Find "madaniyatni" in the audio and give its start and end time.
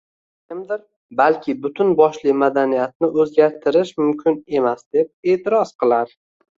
2.45-3.13